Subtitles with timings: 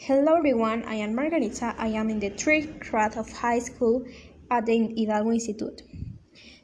[0.00, 1.74] Hello everyone, I am Margarita.
[1.76, 4.06] I am in the third grade of high school
[4.48, 5.82] at the Hidalgo Institute.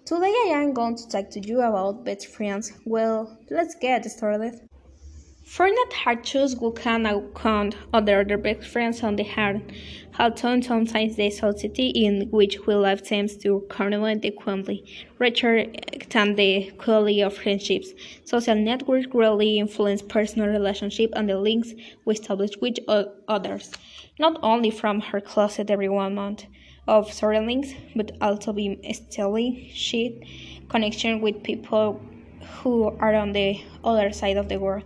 [0.06, 2.72] Today I am going to talk to you about best friends.
[2.86, 4.68] Well, let's get started.
[5.54, 7.04] Fortnite Harchus will can
[7.36, 9.58] count other their best friends on the heart,
[10.18, 14.84] although sometimes the society in which we live seems to correlate equally,
[15.20, 15.66] richer
[16.10, 17.90] than the quality of friendships.
[18.24, 21.72] Social networks greatly influence personal relationships and the links
[22.04, 22.78] we establish with
[23.28, 23.70] others,
[24.18, 26.46] not only from our closet every one month
[26.88, 30.26] of surroundings, but also be establishing
[30.68, 32.00] connection with people
[32.58, 34.82] who are on the other side of the world.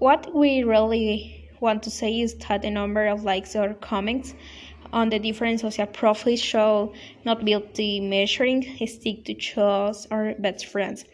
[0.00, 4.32] What we really want to say is that the number of likes or comments
[4.94, 6.88] on the different social profiles should
[7.26, 11.04] not be the measuring stick to choose our best friends.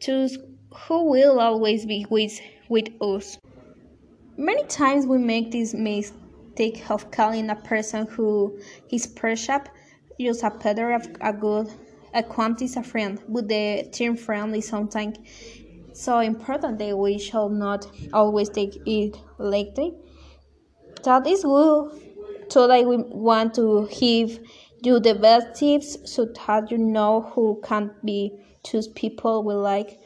[0.00, 0.38] Choose
[0.74, 2.40] who will always be with,
[2.70, 3.36] with us.
[4.38, 8.58] Many times we make this mistake of calling a person who
[8.90, 9.68] is perceived
[10.18, 11.70] just a better of a good
[12.14, 15.18] a quantity a friend, but the term friend is sometimes
[16.00, 19.94] so important that we shall not always take it lightly.
[21.04, 21.92] That is good.
[22.48, 24.40] So that we want to give
[24.82, 28.32] you the best tips so that you know who can be
[28.64, 30.00] choose people we like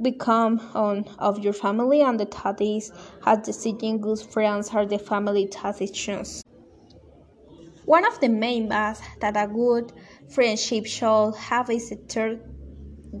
[0.00, 2.92] become on of your family and the that is
[3.24, 6.42] has decision good friends are the family decisions.
[7.84, 9.92] One of the main baths that a good
[10.28, 12.40] friendship should have is a third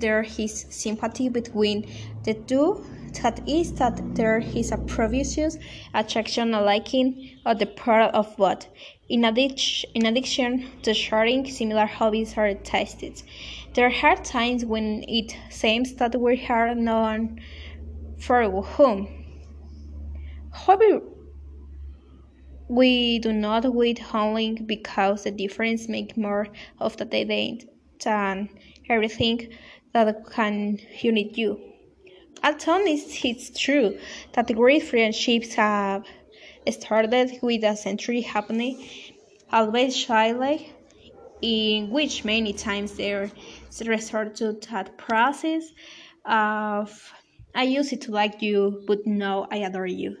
[0.00, 1.88] there is sympathy between
[2.24, 2.84] the two
[3.22, 5.56] that is that there is a previous
[5.94, 8.66] attraction and liking on the part of both.
[9.08, 13.24] In, addition, in addition to sharing similar hobbies or tastes,
[13.74, 17.40] there are times when it seems that we are known
[18.18, 19.08] for whom.
[20.52, 21.00] However,
[22.68, 26.48] we do not wait only because the difference make more
[26.80, 27.60] of the day
[28.02, 28.48] than
[28.88, 29.48] everything
[30.04, 31.58] that can unite you.
[32.44, 33.98] Although it's true
[34.34, 36.04] that great friendships have
[36.70, 38.88] started with a century happening,
[39.50, 40.72] always shyly,
[41.40, 43.30] in which many times they
[43.86, 45.64] resort to that process
[46.24, 47.12] of
[47.54, 50.18] I used to like you, but now I adore you.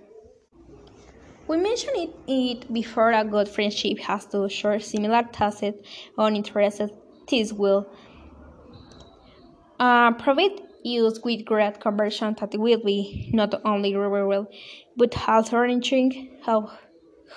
[1.48, 5.78] We mentioned it, it before a good friendship has to share similar tastes
[6.16, 6.80] or interests.
[7.28, 7.86] This will
[9.78, 14.46] uh, provide use with great conversion that will be not only real
[14.96, 16.38] but also enriching.
[16.44, 16.70] How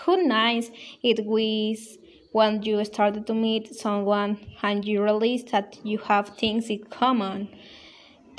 [0.03, 0.69] who nice
[1.03, 1.97] it was
[2.31, 7.49] when you started to meet someone and you realize that you have things in common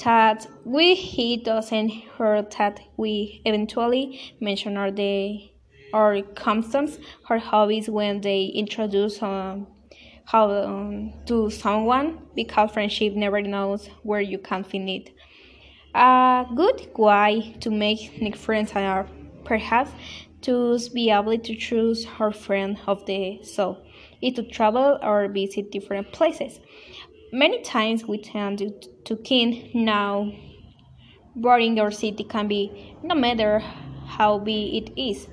[0.04, 5.52] that we he doesn't hurt that we eventually mention our day
[5.92, 9.66] or customs or hobbies when they introduce um,
[10.30, 15.10] how um, to someone because friendship never knows where you can find it.
[15.92, 19.08] A good way to make new friends are
[19.44, 19.90] perhaps
[20.42, 23.84] to be able to choose our friend of the soul,
[24.22, 26.60] is to travel or visit different places.
[27.32, 28.70] Many times we tend to,
[29.06, 30.32] to keen now
[31.34, 33.58] boring our city can be no matter
[34.06, 35.28] how big it is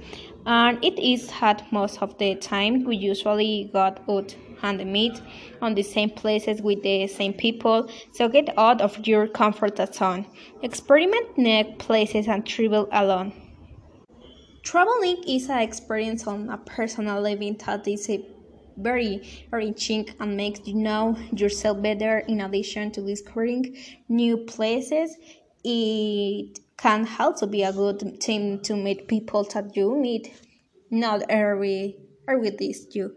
[0.48, 5.22] and it is that most of the time we usually got out and meet
[5.62, 7.90] on the same places with the same people.
[8.14, 10.26] So get out of your comfort zone.
[10.64, 13.34] Experiment new places and travel alone.
[14.64, 18.10] Traveling is an experience on a personal level that is
[18.78, 19.22] very
[19.52, 22.20] enriching and makes you know yourself better.
[22.20, 23.76] In addition to discovering
[24.08, 25.18] new places
[25.64, 30.34] it can also be a good thing to meet people that you meet
[30.92, 31.98] not every
[32.30, 33.14] every this you